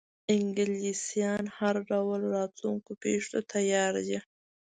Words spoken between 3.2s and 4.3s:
ته تیار دي.